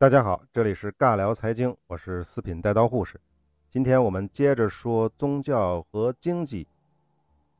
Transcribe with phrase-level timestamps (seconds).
[0.00, 3.20] 大家好，这里是尬聊财经，我是四品带刀护士。
[3.68, 6.66] 今天我们接着说宗教和经济。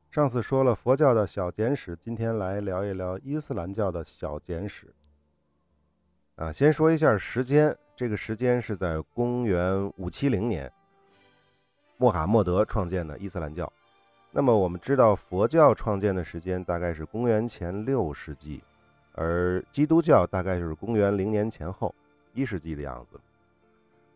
[0.09, 4.91] 上次说了佛教的小简史，今天来聊一聊伊斯兰教的小简史。
[6.35, 10.71] 啊，先说一下时间，这个时间是在公元五七零年，
[11.97, 13.71] 穆罕默德创建的伊斯兰教。
[14.31, 18.63] 那么我们知道佛教创建的时间大概是公元前六世纪，
[19.13, 21.93] 而基督教大概就是公元零年前后。
[22.33, 23.19] 一世纪的样子，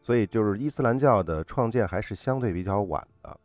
[0.01, 3.39] 所以就是伊斯兰教的创建还是相对比较晚的。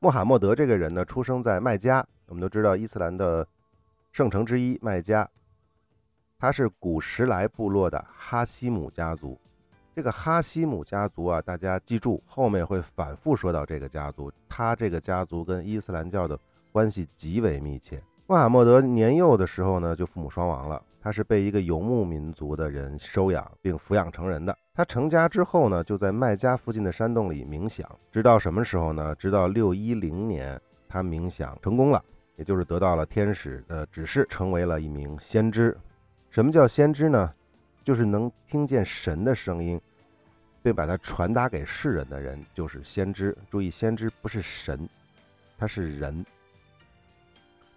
[0.00, 3.46] 穆罕默德这个人呢，出生在麦加，我们都知道伊斯兰的
[4.12, 5.28] 圣城之一麦加，
[6.38, 9.38] 他是古什莱部落的哈希姆家族。
[9.94, 16.38] 这个哈希姆家族啊，大家记住，后面会反复说到这个家族，他这个家族跟伊斯兰教的
[16.72, 18.02] 关系极为密切。
[18.26, 20.82] 穆罕默德年幼的时候呢，就父母双亡了。
[21.02, 24.56] 他是被一个游牧民族的人收养并抚养成人的。
[24.72, 29.14] 他成家之后呢，就在麦加附近的山洞里冥想，直到什么时候呢？
[29.16, 30.58] 直到六一零年，
[30.88, 32.02] 他冥想成功了，
[32.36, 35.76] 也就是得到了天使的指示，成为了一名先知。
[36.30, 37.30] 什么叫先知呢？
[37.84, 39.78] 就是能听见神的声音，
[40.62, 43.36] 并把它传达给世人的人，就是先知。
[43.50, 44.88] 注意，先知不是神，
[45.58, 46.24] 他是人。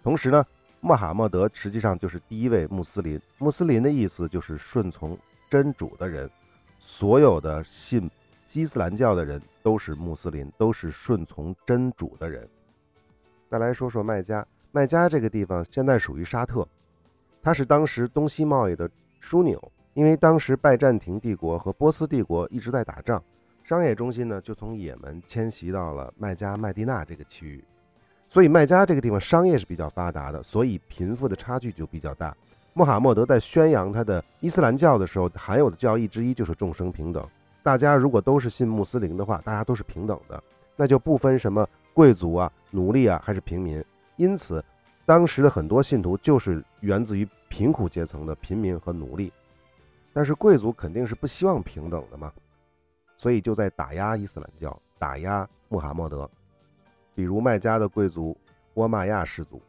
[0.02, 0.44] 同时呢。
[0.80, 3.20] 穆罕默德实际上就是第一位穆斯林。
[3.38, 5.18] 穆斯林的意思就是顺从
[5.50, 6.30] 真主的人。
[6.78, 8.08] 所有的信
[8.52, 12.48] 伊斯兰教的人都是穆斯林，都是顺从真主的人。
[13.48, 16.66] 再来说说麦加，麦加这个地方现在属于沙特，
[17.42, 18.88] 它是当时东西贸易的
[19.20, 19.60] 枢纽。
[19.94, 23.20] 因为当时拜占庭帝国和波斯帝国一直在打仗，
[23.64, 27.64] 商业中心呢就从也门迁徙到了麦加麦地那这个区域。
[28.30, 32.36] 所以麦加这个地方商业是比较发达的，所以贫富的差距就比较大。
[32.74, 37.26] 穆罕默德在宣扬他的伊斯兰教的时候，含有的教义之一就是众生平等。
[37.62, 40.42] 大家如果都是信穆斯林的话，大家都是平等的，
[40.76, 43.82] 那就不分什么贵族啊、奴隶啊还是平民。
[44.16, 44.64] 因此，
[45.04, 49.32] 当时的很多信徒就是源自于贫苦阶层的平民和奴隶。
[50.12, 52.32] 但是贵族肯定是不希望平等的嘛，
[53.16, 56.28] 所以就在打压伊斯兰教，打压穆罕默德。
[57.18, 58.36] 比如麦加的贵族
[58.74, 59.60] 沃玛亚氏族，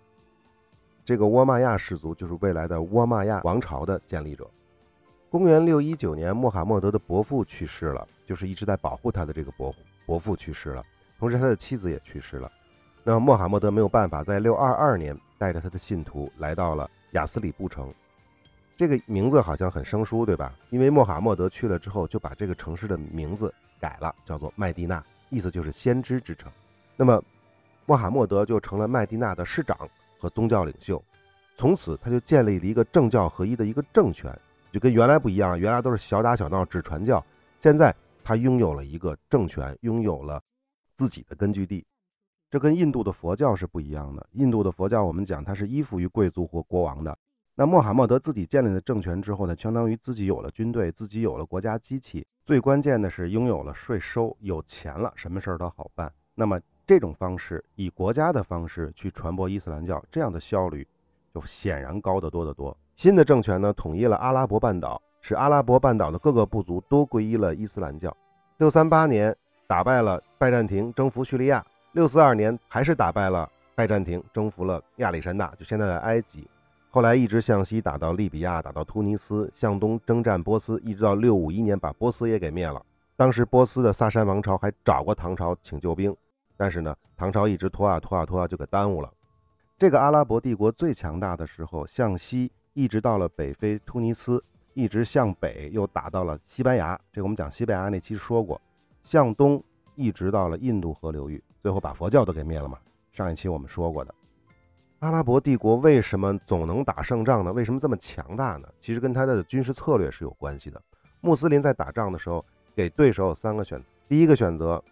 [1.04, 4.48] 这个沃玛亚氏族就是未来的沃玛亚王朝的建立者。
[5.32, 9.74] 公元六一九年，穆罕默德的伯父去世了，就是一直在保护他的这个伯
[10.06, 10.86] 伯父去世了，
[11.18, 12.52] 同时他的妻子也去世了。
[13.04, 17.92] 那穆罕默德没有办法，在六二二年带着他的信徒来到了亚斯里布城。
[18.78, 20.54] 这个名字好像很生疏，对吧？
[20.70, 26.52] 因为穆罕默德去了之后，就把这个城市的名字改了，叫做麦地那，意思就是先知之城。
[26.96, 27.20] 那么。
[27.90, 29.76] 穆罕默德就成了麦地那的市长
[30.20, 31.04] 和宗教领袖，
[31.58, 34.32] 从此他就建立了一个政教合一的一个政权，
[34.72, 37.26] 就跟原来不一样，原来都是小打小闹只传教，
[37.60, 37.92] 现在
[38.24, 40.40] 他拥有了一个政权，拥有了
[40.98, 41.84] 自己的根据地，
[42.52, 44.24] 这跟印度的佛教是不一样的。
[44.34, 47.18] 印度的佛教我们讲它是依附于贵族或国王的，
[47.56, 56.14] 那穆罕默德自己建立了政权之后呢，相当于自己有了军队，自己有了国家机器，最关键的是拥有了税收，有钱了，什么事儿都好办。
[56.36, 56.62] 那么。
[56.90, 60.88] 这种方式以国家的方式去传播伊斯兰教，这样的效率
[61.32, 62.76] 就显然高得多得多。
[62.96, 68.12] 新的政权呢，统一了阿拉伯半岛，使阿拉伯半岛的各个部族都皈依了伊斯兰教。
[68.58, 69.36] 六三八年
[69.68, 76.48] 打败了拜占庭，征服叙利亚；六四二年还是打败了拜占庭，征服了亚历山大，就现在的埃及。
[76.90, 82.84] 后来一直向西打到利比亚，打到突尼斯，向东征战波斯，一直到六五一年把波斯也给灭了。
[83.16, 86.18] 当时波斯的萨珊王朝还找过唐朝请救兵。
[86.59, 89.09] 但是呢，唐朝一直拖啊拖啊拖啊，就给耽误了。
[89.78, 94.44] 这个阿拉伯帝国最强大的时候，向西一直到了北非突尼斯，
[94.74, 97.00] 一直向北又打到了西班牙。
[97.14, 98.59] 这个我们讲西班牙那期说过，
[99.06, 99.64] 向东
[99.96, 102.78] 一直到了印度河流域，最后把佛教都给灭了嘛。
[103.14, 104.14] 上一期我们说过的，
[105.00, 107.53] 阿拉伯帝国为什么总能打胜仗呢？
[107.53, 108.68] 为什么这么强大呢？
[108.81, 110.81] 其实跟他的军事策略是有关系的。
[111.22, 112.44] 穆斯林在打仗的时候，
[112.75, 114.84] 给对手有三个选择，第一个选择。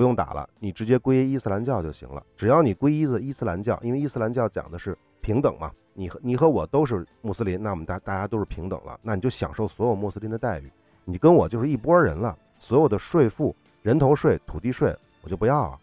[0.00, 2.24] 不用打了，你直接皈依伊斯兰教就行了。
[2.34, 10.72] 只要你皈依的伊斯兰教，因为伊斯兰教讲的是平等嘛，你和你和我都是穆斯林，那我们大大家都是平等了，那你就享受所有穆斯林的待遇，
[11.04, 12.34] 你跟我就是一拨人了。
[12.58, 15.78] 所有的税赋、人头税、土地税，我就不要啊。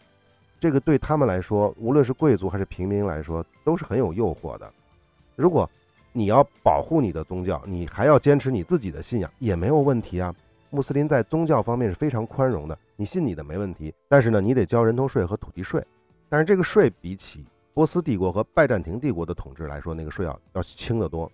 [0.59, 4.67] 这个对他们来说，无论是贵族还是平民来说，都是很有诱惑的。
[5.35, 5.69] 如果
[6.11, 10.33] 你要保护你的宗教，你还要坚持你自己的信仰，也没有问题啊。
[10.69, 15.83] 穆斯林在宗教方面是非常宽容的，你信你的没问题，但是呢，你得交人头税和土地税。
[16.29, 21.31] 但是这个税比起波斯帝国和拜占庭帝国的统治来说，那个税要要轻得多。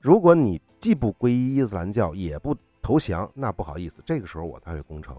[0.00, 5.16] 如果你既不皈依伊斯兰教，也不投降，那不好意思，这个时候我才会攻城。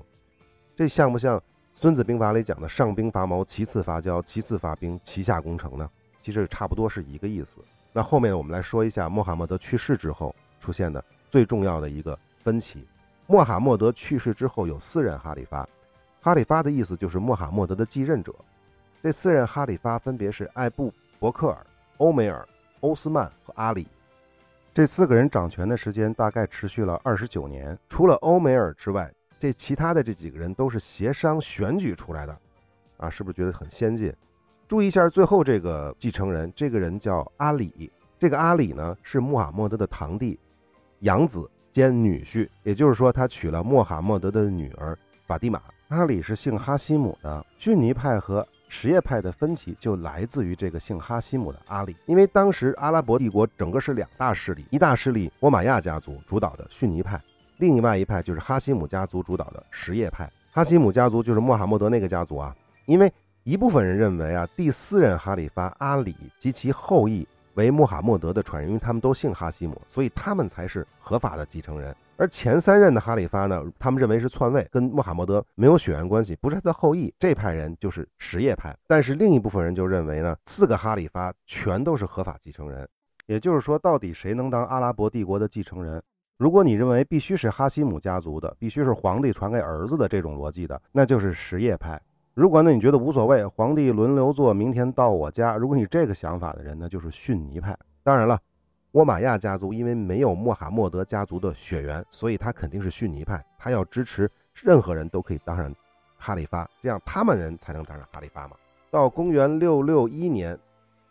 [0.76, 1.40] 这像不像
[1.74, 5.90] 《孙子兵法》里讲的上兵伐谋，其次伐交，其次伐兵，其下攻城呢？
[6.22, 7.60] 其实差不多是一个意思。
[7.92, 12.86] 那后面我们来说一下穆罕默德去世之后出现的最重要的一个分歧。
[13.28, 15.68] 穆罕默德去世之后有四任哈里发，
[16.22, 18.34] 哈里发的意思就是穆罕默德的继任者。
[19.02, 21.66] 这四任哈里发分别是艾布伯克尔、
[21.98, 22.48] 欧梅尔、
[22.82, 23.88] 欧斯曼和阿里。
[24.74, 27.78] 这四个人掌权的时间大概持续了二十九年。
[27.88, 32.38] 除了欧梅尔之外，这其他的这几个人都是协商选举出来的，
[32.98, 34.14] 啊，是不是觉得很先进？
[34.68, 37.92] 注意一下最后这个继承人，这个人叫阿里。
[38.18, 40.40] 这个阿里呢是穆罕默德的堂弟、
[41.00, 45.62] 养子兼女婿，也就是说他娶了穆罕默德的女儿法蒂玛。
[45.90, 47.46] 阿里是姓哈希姆的。
[47.58, 57.22] 逊尼派和什叶派的分歧就来自于这个姓哈希姆的阿里，因为当时阿拉伯帝国整个是两大势力，一大势力欧玛亚家族主导的逊尼派，
[57.58, 60.32] 另外一派就是哈希姆家族主导的什叶派。
[60.54, 62.56] 哈希姆家族就是穆罕默德那个家族啊，
[62.86, 63.12] 因为。
[63.44, 71.96] 一部分人认为啊，第四任哈里发阿里及其后裔为穆罕默德的传人，因为他们都姓哈希姆，所以他们才是合法的继承人。
[72.18, 77.14] 而前三任的哈里发呢，他们认为是篡位，跟穆罕默德没有血缘关系，不是他的后裔。
[77.20, 78.74] 这派人就是什叶派。
[78.88, 82.88] 但是另一部分人就认为呢，四个哈里发全都是合法继承人。
[83.26, 86.02] 也就是说，到底谁能当阿拉伯帝国的继承人？
[86.38, 92.02] 如果你认为必须是哈希姆家族的，必须是皇帝传给儿子的这种逻辑的，那就是什叶派。
[92.36, 95.56] 如果呢你觉得无所谓，皇帝轮流坐，明天到我家。
[95.56, 97.74] 如果你这个想法的人呢，就是逊尼派。
[98.04, 98.38] 当然了，
[98.92, 103.42] 沃玛亚家族因为没有穆罕默德家族的血缘，所以他肯定是逊尼派。
[103.58, 105.74] 他要支持任何人都可以当上
[106.18, 108.58] 哈里发，这样他们人才能当上哈里发嘛。
[108.92, 110.60] 到公元六六一年，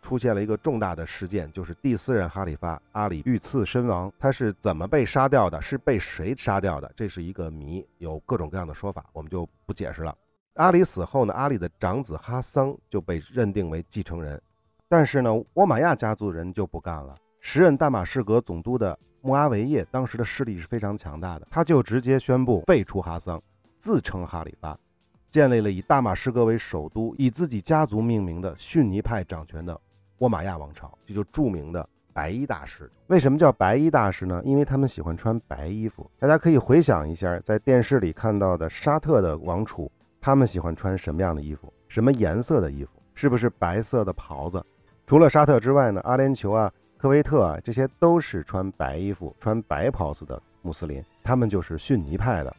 [0.03, 4.13] 出现了一个重大的事件，就是第四任哈里发阿里遇刺身亡。
[4.19, 5.59] 他是怎么被杀掉的？
[5.59, 6.91] 是被谁杀掉的？
[6.95, 10.15] 这是一个谜，有各种各样的说法，我们就不解释了。
[10.55, 14.41] 阿里死后呢，阿里的长子哈桑就被认定为继承人，
[14.87, 17.13] 但是呢，沃玛亚家族人就不干了。
[17.41, 23.41] 时任大马士革总督的穆阿维叶当时的势力是非常强大的，他就直接宣布废除哈桑，
[23.79, 24.79] 自称哈里发，
[25.29, 29.77] 建立了以大马士革为首都、以自己家族命名的逊尼派掌权的
[30.19, 32.89] 沃玛亚王朝，这就著名的白衣大师。
[33.07, 34.41] 为什么叫白衣大师呢？
[34.45, 36.09] 因为他们喜欢穿白衣服。
[36.17, 39.91] 大家可以回想一下，在电视里看到的沙特的王储。
[40.25, 41.71] 他们喜欢穿什么样的衣服？
[41.87, 42.89] 什么颜色的衣服？
[43.13, 44.65] 是不是白色的袍子？
[45.05, 46.01] 除了沙特之外呢？
[46.03, 50.99] 阿联酋啊、科威特啊，这些都是穿白衣服、穿白袍子的穆斯林。
[51.23, 52.51] 他们就是逊尼派的。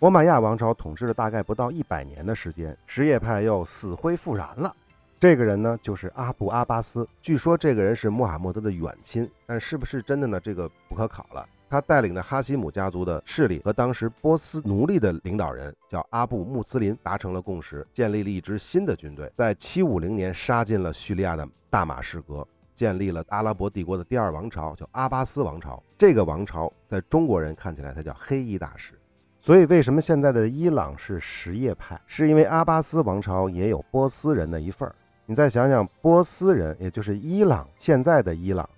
[0.00, 4.74] 欧玛亚王朝统治了大概不到一百年的时间，什叶派又死灰复燃了。
[5.20, 7.06] 这个人呢，就是阿布阿巴斯。
[7.22, 10.40] 据说这个人是穆罕默德的远亲，但是不是真的呢？
[10.40, 11.48] 这个不可考了。
[11.74, 25.82] 他带领的哈希姆家族的势力和当时波斯奴隶的领导人叫阿布穆斯林达成了共识，建立了一支新的军队，在750年杀进了叙利亚的大马士革，建立了阿拉伯帝国的第二王朝，叫阿巴斯王朝。
[25.98, 28.94] 这个王朝在中国人看起来，它叫黑衣大使。
[29.40, 32.00] 所以，为什么现在的伊朗是什叶派？
[32.06, 34.94] 是因为阿巴斯王朝也有波斯人的一份儿。
[35.26, 38.70] 你再想想，波斯人，也就是伊朗现在的伊朗，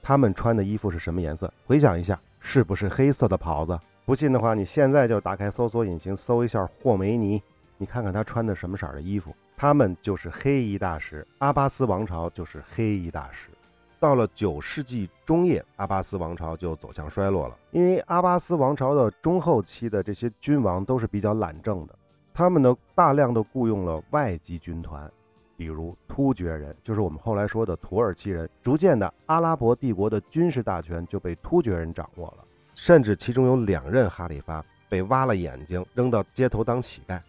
[0.00, 1.52] 他们穿的衣服是什么颜色？
[1.66, 2.18] 回想一下。
[2.40, 3.78] 是不是黑色的袍子？
[4.04, 7.42] 不信的话，你现在就打开搜索引擎搜一下霍梅尼，
[7.76, 9.34] 你看看他穿的什么色的衣服。
[9.56, 13.50] 他们就是黑衣大使，阿巴斯王朝就是黑衣大使。
[14.00, 21.94] 到了九世纪中叶，阿巴斯王朝就走向衰落了，因为阿巴斯王朝的中后期的这些君王都是比较懒政的，
[22.32, 25.10] 他们呢大量的雇佣了外籍军团。
[25.58, 28.48] 比如突厥人，就是我们后来说的土耳其人。
[28.62, 32.44] 逐渐的，阿拉伯帝国的军事大权就被突厥人掌握了，
[32.76, 37.20] 甚至其中有两任哈里发被挖了眼睛，扔到街头当乞丐。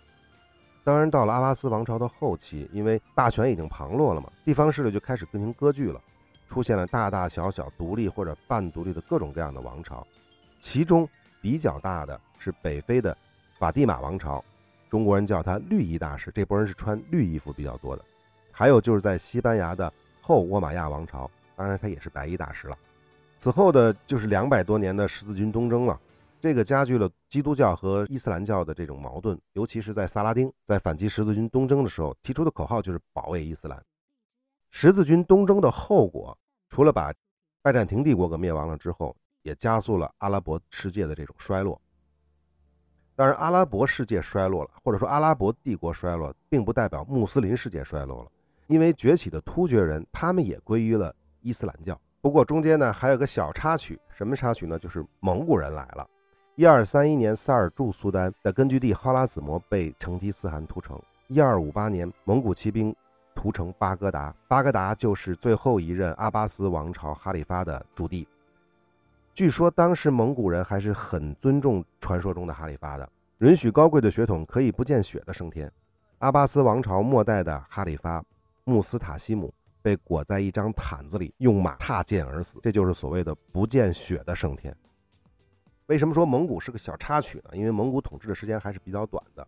[0.84, 6.00] 当然，到了阿巴斯王朝的后期，因为大权已经旁落了嘛，地方势力就开始进行割据了，
[6.48, 10.06] 出现了大大小小独立或者半独立的各种各样的王朝。
[10.60, 11.10] 其中
[11.42, 13.18] 比较大的是北非的
[13.58, 14.44] 法蒂玛王朝，
[14.88, 18.06] 中国人叫它绿衣大使，这波人是穿绿衣服比较多的。
[18.60, 22.78] 还有就是在西班牙的后沃玛亚王朝，当然他也是白衣大师了。
[23.40, 25.98] 此后的就是两百多年的十字军东征了，
[26.42, 33.82] 这个加剧了基督教和伊斯兰教的这种矛盾，尤其是在萨拉丁在反击十字军东征的时候提出的口号就是保卫伊斯兰。
[34.72, 36.38] 十字军东征的后果，
[36.70, 37.14] 除了把
[37.62, 41.80] 拜占庭帝国给灭亡了之后，也加速了阿拉伯世界的这种衰落。
[43.16, 48.30] 当然，阿拉伯世界衰落了，或者说阿拉伯帝国衰落，并不代表穆斯林世界衰落了。
[48.70, 52.00] 因为崛起的突厥人，他们也归于了伊斯兰教。
[52.22, 54.78] 不过中间呢还有个小插曲，什么插曲呢？
[54.78, 56.08] 就是蒙古人来了。
[56.56, 61.02] 一二三一年，萨尔柱苏丹的根据地哈拉子模被成吉思汗屠城。
[61.28, 62.96] 一二五八年，蒙古骑兵
[63.34, 68.28] 屠城巴格达，巴格达就是最后一任阿巴斯王朝哈里发的驻地。
[69.34, 73.10] 据说当时蒙古人还是很尊重传说中的哈里发的，
[73.40, 75.72] 允许高贵的血统可以不见血的升天。
[76.20, 78.22] 阿巴斯王朝末代的哈里发
[78.70, 84.76] 穆斯塔西姆被裹在一张毯子里，用马踏剑而死，这就是所谓的不见血的升天。
[85.88, 87.58] 为什么说蒙古是个小插曲呢？
[87.58, 89.46] 因为蒙古统治的时间还是比较短的。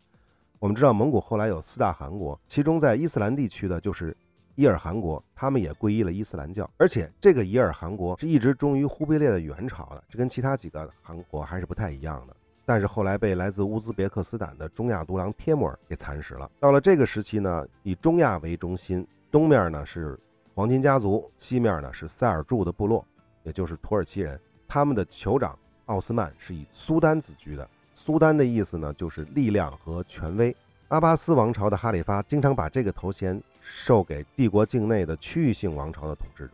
[0.57, 4.15] 我们知道蒙古后来有四大汗国，其中在伊斯兰地区的就是
[4.55, 12.35] 伊尔汗国，他们也皈依了伊斯兰教，而且这个伊尔汗国是一直忠于忽必烈的元朝的，这跟其他几个汗国还是不太一样的。
[12.71, 16.49] 但是后来被来自乌兹别克斯坦的中亚独狼帖木儿给蚕食了。
[16.57, 20.17] 到了这个时期呢，以中亚为中心，东面呢是
[20.55, 23.05] 黄金家族，西面呢是塞尔柱的部落，
[23.43, 24.39] 也就是土耳其人。
[24.69, 27.69] 他们的酋长奥斯曼是以苏丹自居的。
[27.93, 30.55] 苏丹的意思呢就是力量和权威。
[30.87, 36.53] 阿巴斯王朝的哈里发经常把这个头衔授给帝国境内的区域性王朝的统治者。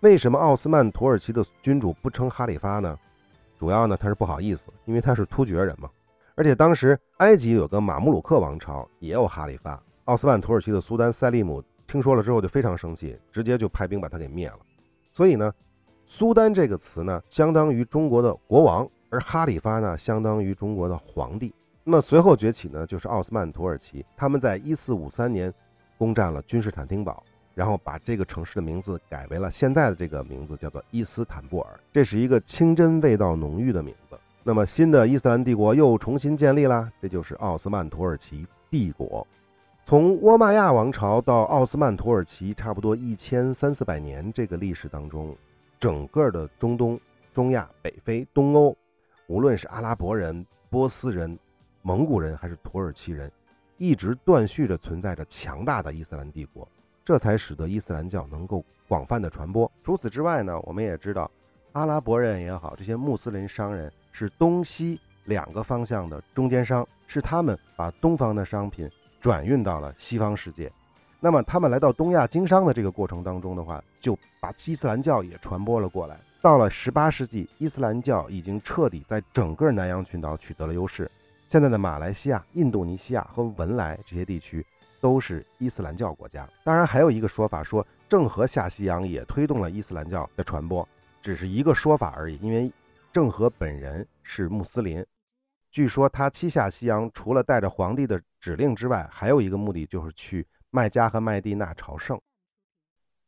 [0.00, 2.94] 为什么奥斯曼土耳其的君主不称哈里发呢？
[3.60, 5.90] 主要呢，他是不好意思，因为他是突厥人嘛。
[6.34, 9.78] 而且当时埃及有个马穆鲁克王朝，也有哈里发。
[10.06, 14.58] 奥斯曼土耳其的苏丹塞利姆听说了之后就非常生气，直接就派兵把他给灭了。
[15.12, 15.52] 所以呢，
[16.06, 21.52] 苏丹这个词呢，相当于中国的国王，而哈里发呢，相当于中国的皇帝。
[21.84, 25.52] 那么随后崛起呢，就是奥斯曼土耳其，他们在一四五三年
[25.98, 27.22] 攻占了君士坦丁堡。
[27.60, 31.78] 然后把这个城市的名字改为了现在的这个名字，叫做伊斯坦布尔。
[31.92, 34.18] 这是一个清真味道浓郁的名字。
[34.42, 39.26] 那么新的伊斯兰帝国又重新建立了，这就是奥斯曼土耳其帝国。
[39.84, 45.36] 从倭马亚王朝到奥斯曼土耳其，差不多一千三四百年这个历史当中，
[45.78, 46.98] 整个的中东、
[47.34, 48.74] 中亚、北非、东欧，
[49.26, 51.38] 无论是阿拉伯人、波斯人、
[51.82, 53.30] 蒙古人还是土耳其人，
[53.76, 56.66] 一直断续着存在着强大的伊斯兰帝国。
[57.10, 59.68] 这才使得伊斯兰教能够广泛的传播。
[59.82, 61.28] 除此之外呢，我们也知道，
[61.72, 68.88] 阿拉伯人也好，这些穆斯林商人是东西两个方向的中间商，是他们把东方的商品
[69.20, 70.70] 转运到了西方世界。
[71.18, 76.16] 那么他们来到东亚经商的这个过程当中的话，就把伊斯兰教也传播了过来。
[76.40, 81.10] 到了十八世纪，伊斯兰教已经彻底在整个南洋群岛取得了优势。
[81.48, 84.64] 现在的马来西亚、印度尼西亚和文莱这些地区。
[85.00, 90.86] 都是伊斯兰教国家，当然还有一个说法说郑和下西洋也推动了伊斯兰教的传播，
[91.22, 92.36] 只是一个说法而已。
[92.42, 92.70] 因为
[93.10, 95.04] 郑和本人是穆斯林，
[95.70, 102.20] 据说他七下西洋除了带着皇帝的指令之外，还有一个目的就是去麦加和麦地那朝圣。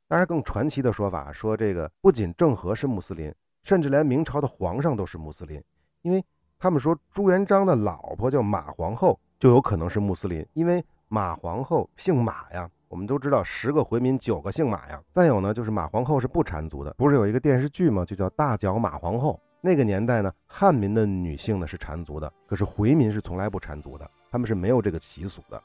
[0.09, 5.63] 当然，更传奇的说法说这个不仅郑和是穆斯林，甚至连明朝的皇上都是穆斯林，
[6.03, 6.23] 因为
[6.59, 10.85] 他们说朱元璋的老婆叫马皇后就有可能是穆斯林，因为。
[11.13, 14.99] 马皇后姓马呀，我们都知道十个回民九个姓马呀。
[15.13, 18.03] 再有呢，就是马皇后是不缠足的，不是有一个电视剧吗？
[18.03, 19.35] 就叫《大脚马皇后》。
[19.61, 25.63] 那个年代呢，汉民的女性呢是缠足的，可是回民是从来不缠足的，他们是没有这个习俗的。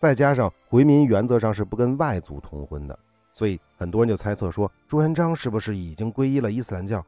[0.00, 2.98] 再加上回民原则上是不跟外族通婚的，
[3.32, 7.00] 所以很多人就猜测说，朱元璋是不是已经皈依了伊斯兰教？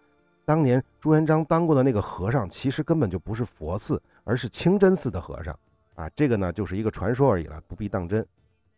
[0.44, 5.52] 当年朱元璋当过的那个和尚，其实根本就不是佛寺，而是清真寺的和尚。
[5.96, 8.24] 啊，这个呢就是一个传说而已了，不必当真。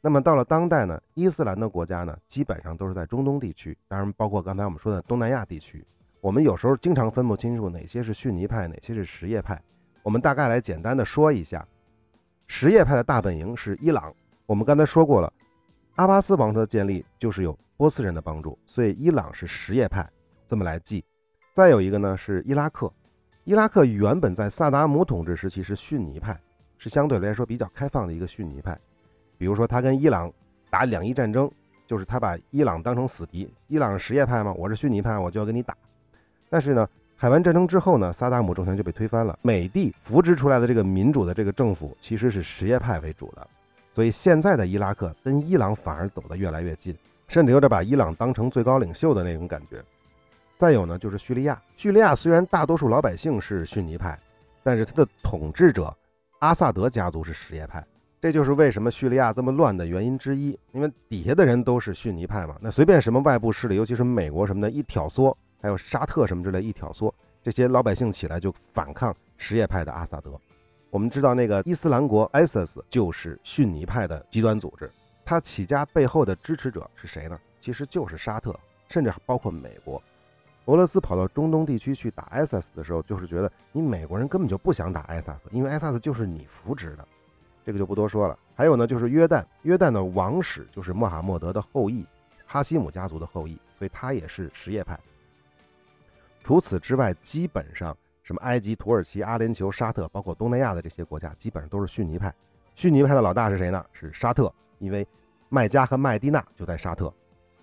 [0.01, 5.85] 那么到了当代呢，伊斯兰的国家呢，基本上都是在中东地区，当然包括刚才我们说的东南亚地区。
[6.21, 9.61] 我们有时候经常分不清楚哪些是逊尼派，哪些是什叶派。
[10.03, 11.67] 我们大概来简单的说一下，
[12.47, 14.15] 什叶派的大本营是伊朗。
[14.47, 15.33] 我们刚才说过了，
[15.97, 20.09] 阿巴斯王朝的建立就是有波斯人的帮助，所以伊朗是什叶派，
[20.49, 21.05] 这么来记。
[21.55, 22.93] 再有一个呢是伊拉克，
[23.43, 26.41] 伊拉克原本在萨达姆统治时期是逊尼派。
[26.79, 28.79] 是相对来说比较开放的一个逊尼派，
[29.37, 30.33] 比如说他跟伊朗
[30.71, 31.51] 打两伊战争，
[31.89, 33.53] 就是他把伊朗当成死敌。
[33.67, 35.77] 伊朗是什叶派嘛，我是逊尼派，我就要跟你打。
[36.49, 39.37] 但是呢，海湾战争之后呢，萨达姆政权就被推翻了。
[39.43, 43.45] 美帝扶植出来的这个民主的这个政府其实是什叶派为主的，
[43.93, 49.83] 所以现在的伊拉克跟伊朗反而走得越来越近，甚至有点把伊朗当成最高领袖的那种感觉。
[50.59, 54.17] 再有呢，就是叙利亚，叙利亚虽然大多数老百姓是逊尼派，
[54.63, 55.93] 但是他的统治者。
[56.41, 57.85] 阿萨德家族是什叶派，
[58.21, 60.57] 这就是为什么叙利亚这么乱的原因之一。
[60.73, 70.31] 因为底下的人都是逊尼派嘛，那随便什么外部势力，尤其是美国什么的，一挑唆，还有沙特什么之类一挑唆，这些老百姓起来就反抗什叶派的阿萨德。
[70.91, 74.89] 我们知道那个伊斯兰国 ISIS 就是逊尼派的极端组织，
[75.25, 77.37] 它起家背后的支持者是谁呢？
[77.61, 80.01] 其实就是沙特，甚至包括美国。
[80.69, 87.09] 俄罗斯跑到中东地区去打 ISIS 的时候，就是觉得你美国人根本就不想打 ISIS，因为 ISIS 就是你扶植的，
[87.65, 88.39] 这个就不多说了。
[88.55, 92.05] 还有呢，就是约旦，约旦的王室就是穆罕默德的后裔，
[92.47, 95.01] 哈希姆家族的后裔，所以他也是什叶派。
[96.45, 102.31] 除此之外，基本上什么埃及、土耳其、阿联酋、沙特，包括东南亚的这些国家，基本上都是逊尼派。
[102.75, 103.83] 逊尼派的老大是谁呢？
[103.95, 105.07] 是沙特，因为
[105.49, 107.11] 麦加和麦地那就在沙特。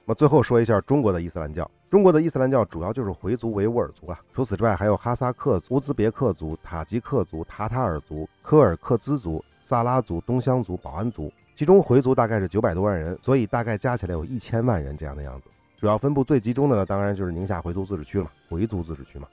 [0.08, 1.70] 那最后说一下中国的伊斯兰教。
[1.90, 15.50] 中国的伊斯兰教主要就是回族维吾尔族啊，除此之外还有哈萨克族、乌兹别克族、塔吉克族、塔塔尔族、柯尔克孜族、萨拉族、东乡族、保安族，其中回族大概是九百多万人，所以大概加起来有一千万人这样的样子。
[15.78, 19.28] 主要分布最集中的呢，当然就是宁夏回族自治区了，回族自治区嘛。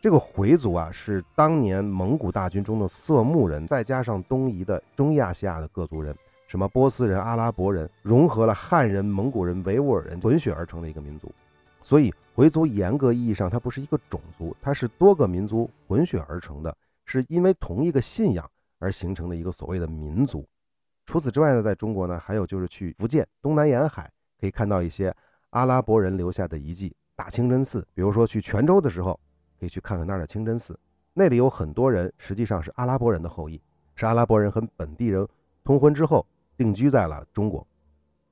[0.00, 6.16] 这个回族啊，是当年蒙古大军中的色目人，再加上东夷的中亚西亚的各族人。
[6.50, 11.32] 什么波斯人、阿拉伯人融合了汉人、蒙古人、维吾尔人混血而成的一个民族，
[11.80, 20.44] 所以回族严格意义上它不是一个种族，它是多个民族混血而成的，是因为同一个信仰而形成的一个所谓的民族。
[21.06, 25.14] 除此之外呢，在中国呢，还有就是去福建东南沿海可以看到一些
[25.50, 27.86] 阿拉伯人留下的遗迹，大清真寺。
[27.94, 29.20] 比如说去泉州的时候，
[29.60, 30.76] 可以去看看那儿的清真寺，
[31.14, 33.62] 那里有很多人实际上是阿拉伯人的后裔，
[33.94, 35.24] 是阿拉伯人和本地人
[35.62, 36.26] 通婚之后。
[36.60, 37.66] 定居在了中国，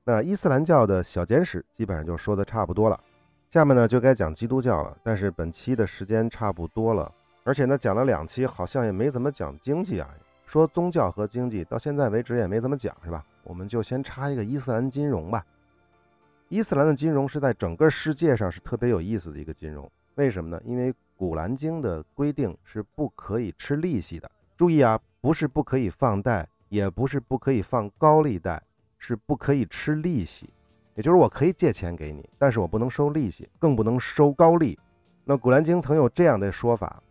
[0.03, 3.03] 那伊斯兰教的小简史基本上就说的差不多了，
[3.49, 4.95] 下面呢就该讲基督教了。
[5.01, 7.11] 但是本期的时间差不多了，
[7.43, 10.07] 而且呢讲了两期，好像也没怎么讲经济啊。
[10.45, 13.25] 说宗教和经济到现在为止也没怎么讲，是吧？
[13.43, 15.43] 我们就先插一个伊斯兰金融吧。
[16.49, 20.61] 伊斯兰的金融是在整个世界上是特别有意思的一个金融，为什么呢？
[20.63, 24.29] 因为古兰经的规定是不可以吃利息的。
[24.55, 26.47] 注意啊，不是不可以放贷。
[26.69, 28.61] 也不是不可以放高利贷，
[28.97, 30.49] 是不可以吃利息。
[30.95, 34.77] 也就是我可以借钱给你，但是我不能收利息，更不能收高利。
[35.23, 37.01] 那《古兰经》曾有这样的说法，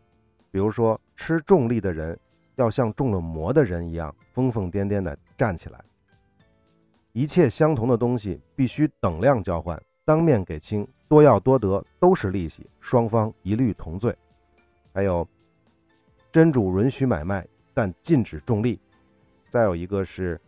[0.50, 2.18] 比如说吃重利的人
[2.56, 5.82] 要像中了魔的人一样疯疯癫癫地站起来。
[7.12, 14.14] 一切相同的东西必须等量交换，当面给清，多要多得都是利息，双方一律同罪。
[14.92, 15.26] 还有，
[16.30, 18.78] 真主允许买卖，但禁止重利。
[19.48, 20.40] 再有一个是，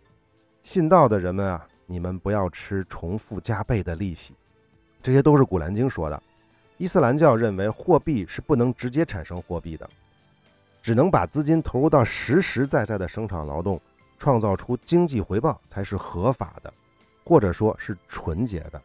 [0.62, 4.34] 信道的人们啊，你们不要吃重复加倍的利息，
[5.02, 6.22] 这些都是《古兰经》说的。
[6.76, 9.88] 伊斯兰教认为货币是不能直接产生货币的，
[10.82, 13.80] 只能把资金投入到实实在在的生产劳动，
[14.18, 16.72] 创造出经济回报才是合法的，
[17.24, 18.80] 或者说是纯洁的。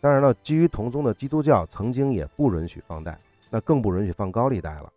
[0.00, 3.18] 当然了，基于同宗的基督教曾经也不允许放贷，
[3.50, 4.92] 那更不允许放高利贷了。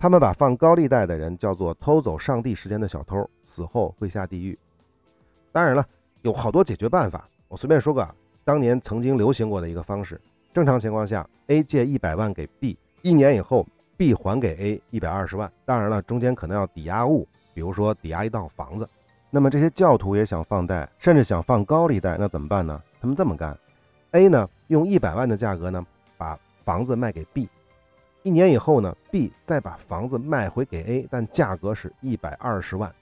[0.00, 4.58] 他们把放高利贷的人叫做偷走上帝时间的小偷，死后会下地狱。
[5.52, 5.86] 当然了，
[6.22, 8.08] 有好多解决办法，我随便说个，
[8.42, 10.18] 当年曾经流行过的一个方式。
[10.54, 13.66] 正常情况下，A 借一百万给 B，一年以后
[13.98, 15.52] B 还给 A 一百二十万。
[15.66, 18.88] 当然了，中间可能要抵押物，比如说抵押一套房子。
[19.28, 22.82] 那么这些教徒也想放贷，甚至想放高利贷，那怎么办呢？
[23.02, 23.54] 他们这么干
[24.12, 25.84] ：A 呢用一百万的价格呢
[26.16, 27.50] 把房子卖给 B。
[28.22, 32.92] 一年以后呢，B 再把房子卖回给 A，但价格是一百二十万，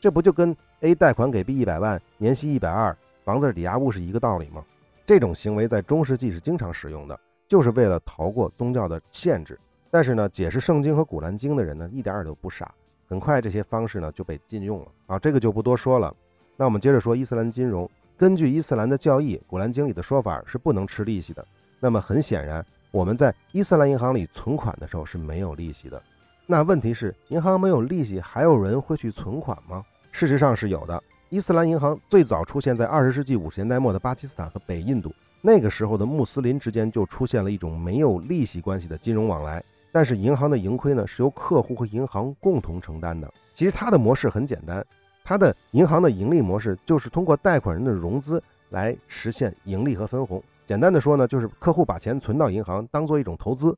[0.00, 4.64] 这不就跟 A 贷款给 B 一百万，年息一百二，房子抵押物是一个道理吗？
[5.04, 9.58] 这种行为在中世纪是经常使用的，就是为了逃过宗教的限制。
[9.90, 12.72] 但是呢，解释圣经和古兰经的人呢，一点儿都不傻，
[13.08, 16.14] 很快这些方式呢就被禁用了啊，这个就不多说了。
[16.56, 21.44] 那我们接着说伊斯兰金融，根据伊斯兰的教义，古兰经里的说法是不能吃利息的。
[21.80, 22.64] 那么很显然。
[22.94, 26.00] 我们在伊斯兰银行里存款的时候是没有利息的，
[26.46, 29.84] 那问题是银行没有利息，还有人会去存款吗？
[30.12, 31.02] 事实上是有的。
[31.28, 43.28] 伊斯兰银行最早出现在二十世纪五十年代末的巴基斯坦和北印度，那个时候的穆斯林之间就出现了一种没有利息关系的金融往来，但是银行的盈亏呢是由客户和银行共同承担的。
[43.56, 44.86] 其实它的模式很简单，
[45.24, 50.40] 它的银行的盈利模式就是通过贷款人的融资来实现盈利和分红。
[50.66, 53.76] 简单的说呢，就是客户把钱存到银行，当做一种投资，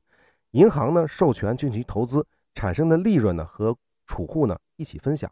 [0.52, 5.28] 银行呢授权进行投资，产生的利润呢和储户呢一起分享。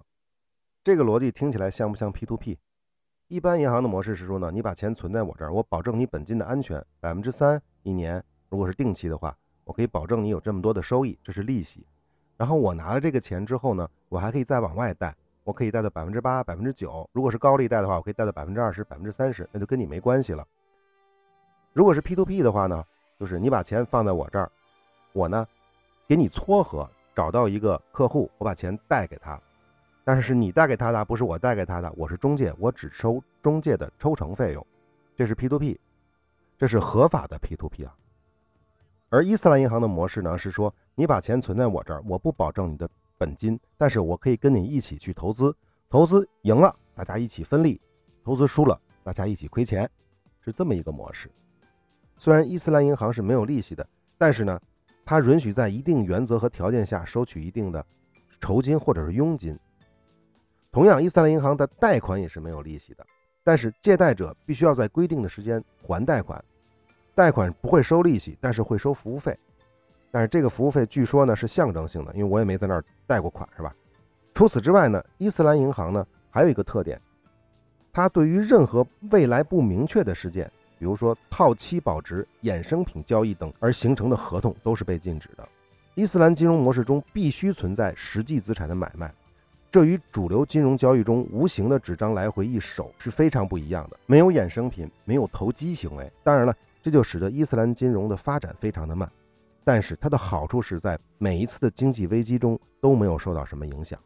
[0.82, 2.56] 这个逻辑听起来像不像 P2P？
[3.28, 11.86] 一般银行的模式是说呢，你把钱存在我这儿，我保证你本金的安全，百分之三一年，如果是定期的话，我可以保证你有这么多的收益，这是利息。
[12.36, 15.14] 然后我拿了这个钱之后呢，我还可以再往外贷，
[15.44, 20.44] 我可以贷到百分之八、百分之九，如果是高利贷的话，我可以贷到百分之二十、百分之三十，那就跟你没关系了。
[21.74, 22.84] 如果是 P to P 的话呢，
[23.18, 24.48] 就是你把钱放在我这儿，
[25.12, 25.44] 我呢
[26.06, 29.36] 给你撮合，找到一个客户，我把钱贷给他，
[30.04, 34.64] 但是是你贷给他的，不是我贷给他的，我是中介，我只收中介的抽成费用，
[35.16, 35.80] 这是 P to P，
[36.56, 37.92] 这是合法的 P to P 啊。
[39.08, 45.52] 而伊斯兰银行的模式呢，是说你把钱存在我这儿，我不保证你的本金，但是我可以跟你一起去投资，
[45.90, 47.80] 投资赢了大家一起分利，
[48.22, 49.90] 投资输了大家一起亏钱，
[50.44, 51.28] 是这么一个模式。
[52.24, 54.58] 虽然伊斯兰银行是没有利息的，但是呢，
[55.04, 57.84] 它允许在一定原则和条件下收取一定的
[58.40, 59.58] 酬金或者是佣金。
[60.72, 63.04] 同样，伊斯兰银行的贷款也是没有利息的，
[63.42, 66.42] 但是借贷者必须要在规定的时间还贷款，
[67.14, 69.38] 贷款不会收利息，但是会收服务费。
[70.10, 73.76] 但是这个服务费据说呢是象征性的，因为我也没在那儿贷过款，是吧？
[74.32, 76.98] 除此之外呢，伊斯兰银行呢还有一个特点，
[77.92, 80.50] 它对于任何未来不明确的事件。
[80.78, 85.48] 比如说套期保值、衍生品交易等而形成的合同都是被禁止的。
[85.94, 89.14] 伊斯兰金融模式中必须存在实际资产的买卖，
[89.70, 93.96] 这与主流金融交易中无形的纸张来回一手是非常不一样的。
[94.06, 96.10] 没有衍生品，没有投机行为。
[96.22, 99.08] 当然了，这就使得伊斯兰金融的发展非常的慢。
[99.62, 103.98] 但是它的好处是在每一次的经济危机中都没有受到什么影响。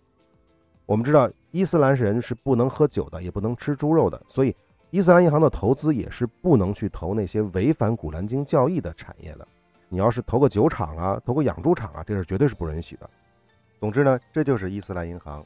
[0.85, 4.54] 我们知道伊斯兰人是不能喝酒的，也不能吃猪肉的，所以。
[4.90, 9.46] 伊斯兰银行的投资也是不能去投那些违反古兰经教义的产业的。
[9.90, 13.09] 你要是投个酒厂啊，投个养猪场啊，这是绝对是不允许的。
[13.79, 15.44] 总之呢，这就是伊斯兰银行，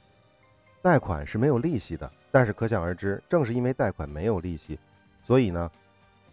[0.81, 2.09] 贷款是没有利息的。
[2.31, 4.79] 但是可想而知，正是因为贷款没有利息，
[5.23, 5.71] 所以呢，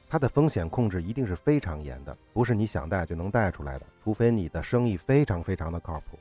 [0.08, 6.20] 它的风险控制一定是非常严的，不是你想贷就能贷出来的，除非你的生意非常非常的靠谱。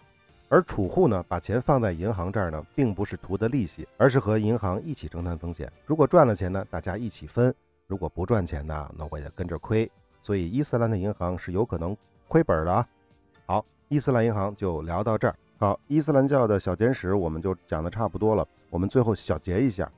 [0.51, 5.71] 而储户呢，把钱放在银行这儿呢，并不是图的利息，而是和银行一起承担风险。
[5.85, 7.53] 如果赚了钱呢，大家一起分；
[7.87, 9.91] 如果不赚钱呢，那我也跟着亏。
[10.23, 11.95] 所以伊斯兰的银行是有可能
[12.29, 12.89] 亏本的啊。
[13.45, 15.37] 好，伊斯兰银行就聊到这儿。
[15.59, 18.49] 好，伊斯兰教的小简史我们就讲的差不多了。
[18.71, 19.91] 我们最后小结一下：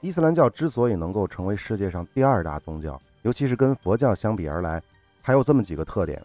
[0.00, 4.82] 伊斯兰教之所以能够成为世界上第二大宗教，尤其是跟佛教相比而来，
[5.20, 6.20] 还有这么几个特点。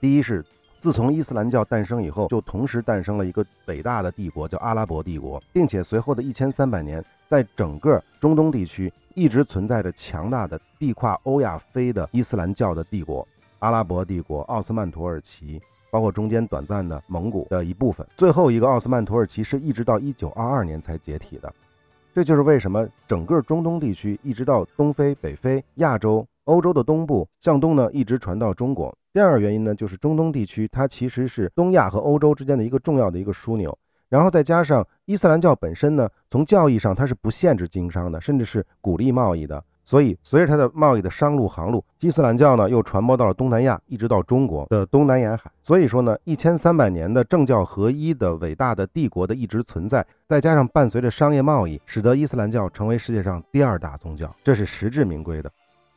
[0.00, 0.42] 第一是。
[0.80, 13.26] 自从伊斯兰教诞生以后，就同时诞生了一个伟大的帝国，叫阿拉伯帝国，并且随后的一千三百年，在整个中东地区一直存在着强大的地跨欧亚非的伊斯兰教的帝国——
[13.58, 15.60] 阿拉伯帝国、奥斯曼土耳其，
[15.90, 18.06] 包括中间短暂的蒙古的一部分。
[18.16, 21.52] 最后一个奥斯曼土耳其是一直到一九二二年才解体的。
[22.14, 26.24] 这就是为什么整个中东地区一直到东非、北非、亚洲。
[26.48, 28.96] 欧洲的东部向东呢，一直传到中国。
[29.12, 33.78] 第二个原因呢，就是中东地区它其实是东亚和欧洲之间的一个重要的一个枢纽。
[34.08, 39.62] 然后再加上伊斯兰教本身呢，从教义上它是不限制经商的，甚至是鼓励贸易的。
[39.84, 45.50] 所以随着它的贸易的商路航路，伊斯兰教呢又传播到了东南亚，一直到中国的东南沿海。
[45.62, 55.50] 所以说呢，一千三百年的政教合一的伟大的帝国的一直存在，再加上伴随着商业贸易，使得伊斯兰教成为世界上第二大宗教，这是实至名归的。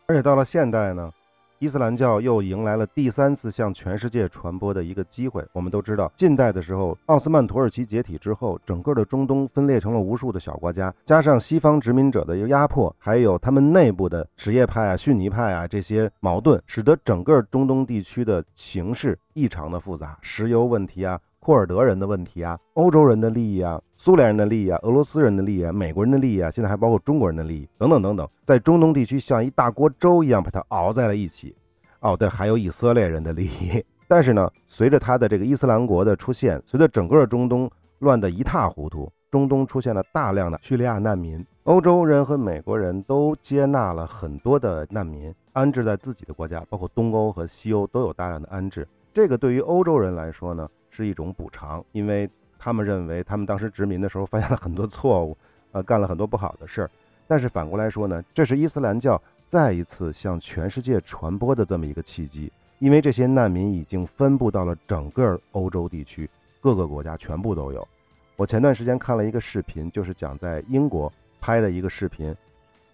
[0.08, 1.12] 而且到了现代呢，
[1.60, 5.46] 伊斯兰教又迎来了第三次向全世界传播的一个机会。
[5.54, 21.20] 我们都知道，近代的时候，奥斯曼土耳其解体之后，整个的中东分裂成了无数的小国家，加上西方殖民者的压迫，还有他们内部的什叶派啊、逊尼派啊这些矛盾，使得整个中东地区的形势异常的复杂，石油问题啊。
[21.42, 31.56] 库尔德人的问题啊，欧洲人的利益啊，苏联人的利益啊，俄罗斯人的利益啊，美国人的利益啊，现在还包括中国人的利益等等等等，在中东地区像一大锅粥一样把它熬在了一起。
[32.02, 33.84] 哦，对，还有以色列人的利益。
[34.08, 48.88] 但是呢，随着他的这个伊斯兰国的出现，随着整个中东乱得一塌糊涂，中东出现了大量的叙利亚难民，欧洲人和美国人都接纳了很多的难民，安置在自己的国家，包括东欧和西欧都有大量的安置。
[49.14, 50.70] 这个对于欧洲人来说呢？
[50.94, 55.38] 是一种补偿，因为他们认为他们当时殖民的时候发现了很多错误，
[55.72, 56.92] 呃，干了很多不好的事儿。
[57.28, 67.88] 但是反过来说呢，这是伊斯兰教再一次向全世界传播的这么一个契机，因为这些难民已经分布到了整个欧洲地区，各个国家全部都有。
[68.36, 72.36] 我前段时间看了一个视频，就是讲在英国拍的一个视频，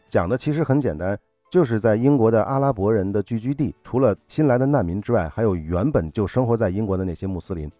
[0.07, 1.17] 讲的其实很简单，
[1.49, 7.71] 就是在英国的阿拉伯人的聚居地，除了新来的难民之外，还有原本就生活在英国的那些穆斯林。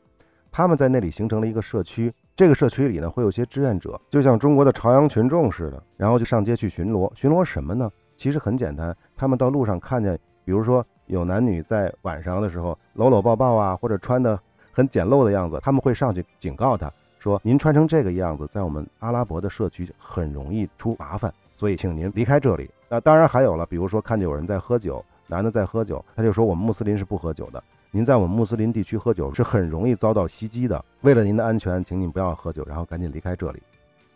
[0.49, 7.11] 他们在那里形成了一个社区，这个社区里呢会有些志愿者，就像中国的朝阳群众似的，然后就上街去巡逻。
[7.13, 7.91] 巡逻什么呢？
[8.15, 14.39] 其实很简单，他们到路上看见，比如说有男女在晚上的时候搂搂抱抱啊，或者穿的
[14.71, 30.83] 很简陋的样子，他们会上去警告他说：“您穿成这个样子，在我们阿拉伯的社区很容易出麻烦，所以请您离开这里。”那当然还有了，比如说看见有人在喝酒，男的在喝酒，他就说：“我们穆斯林是不喝酒的。”您在我们穆斯林地区喝酒是很容易遭到袭击的。
[31.01, 33.61] 为了您的安全，请您不要喝酒，然后赶紧离开这里。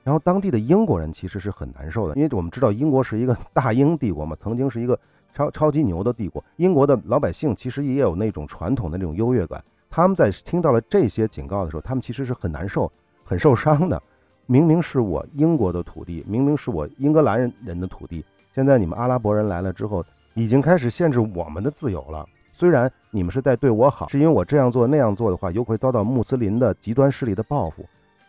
[0.04, 5.00] 然后当地的英国人其实是很难受的，因为我们知道英国是一个 大英帝国嘛，曾经是一个
[5.34, 6.44] 超超级牛的帝国。
[6.58, 12.92] 英国的老百姓其实也有那种传统的那种优越感，他们在听到了这些警告的时候，他们其实是很难受、
[13.24, 14.02] 很受伤的。
[14.48, 22.28] 明明是我英国的土地，明明是我英格兰人人的土地，现在你们阿拉伯人来了之后，已经开始限制我们的自由了。
[22.52, 27.86] 虽然你们是在对我好，是因为我这样做那样做的话，又会遭到穆斯林的极端势力的报复。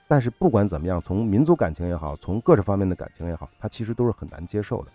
[0.06, 4.92] 但是不管怎么样，从民族感情也好，从各种方面的感情也好，它其实都是很难接受的。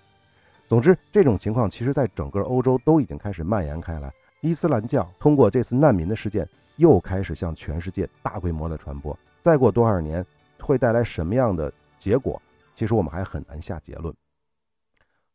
[0.67, 4.11] 总之，这种情况其实在整个欧洲都已经开始蔓延开来。
[4.41, 9.17] 伊斯兰教通过这次难民的事件，又开始向全世界大规模的传播。
[9.41, 10.25] 再过多少年？
[10.59, 12.41] 会带来什么样的结果？
[12.75, 14.13] 其实我们还很难下结论。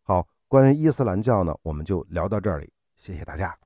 [0.05, 3.57] 好，关于伊斯兰教呢，我们就聊到这里，谢谢大家。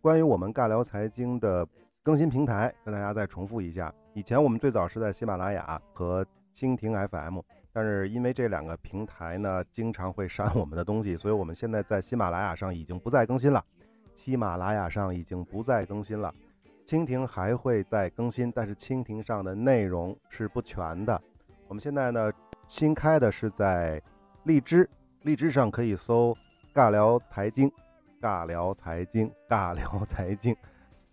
[0.00, 1.64] 关于我们尬聊财经的
[2.02, 7.38] 更新平台，跟大家再重复一下：以前我们最早是在喜马拉雅和蜻蜓 FM。
[7.76, 13.62] 但是因为这两个平台呢，经常会删我们的东西，所以我们现在在喜马拉雅上已经不再更新了。
[14.14, 16.34] 喜马拉雅上已经不再更新了，
[16.86, 21.20] 蜻蜓还会再更新，但是蜻蜓上的内容是不全的。
[21.68, 22.32] 我们现在呢，
[22.66, 24.00] 新开的是在
[24.44, 24.88] 荔枝，
[25.20, 26.34] 荔枝上可以搜
[26.72, 27.70] “尬聊财经”，
[28.22, 30.56] 尬聊财经，尬聊财经。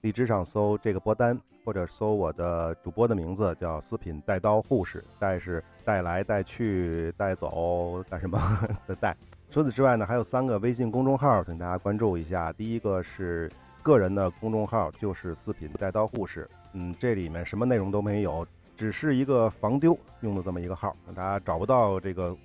[0.04, 9.16] 荔枝上搜这个播单，或者搜我的主播的名字，叫四品带刀护士，带是带来带去带走带什么的带。
[9.50, 12.52] 除此之外呢，还有三个微信公众号，请大家关注一下。
[12.52, 13.50] 第一个是
[13.82, 22.36] 个人的公众号，就是四品带刀护士，嗯，这里面什么内容都没有，只是一个防丢用的这么一个号，大家找不到这个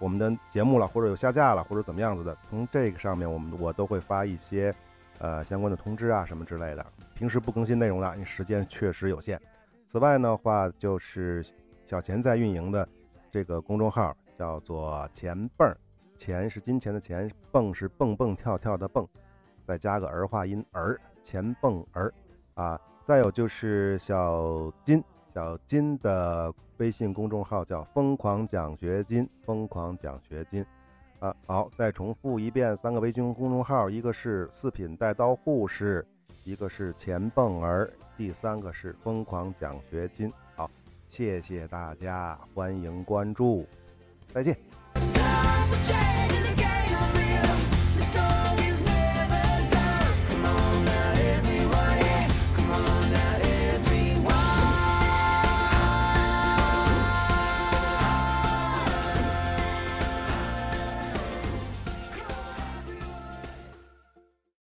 [0.00, 4.74] 我们的节目了，或者有下架了，或者怎么样子的，从这个上面我们我都会发一些。
[5.22, 9.40] 呃，相关的通知啊，什么之类的，平时不更新内容了，因为时间确实有限。
[9.86, 11.46] 此外的话，就是
[11.86, 12.88] 小钱在运营的
[13.30, 15.78] 这个公众号叫做“钱蹦儿”，
[16.18, 19.06] 钱是金钱的钱，蹦是蹦蹦跳跳的蹦，
[19.64, 22.12] 再加个儿化音儿，钱蹦儿
[22.54, 22.76] 啊。
[23.06, 30.66] 再有就是小金，小金的微信公众号叫“疯狂奖学金”，疯狂奖学金。
[31.22, 36.04] 啊，好，再重复一遍，三个微信公众号，一个是四品带刀护士，
[36.42, 40.32] 一个是钱蹦儿，第三个是疯狂奖学金。
[40.56, 40.68] 好，
[41.08, 43.64] 谢谢大家，欢迎关注，
[44.34, 44.58] 再见。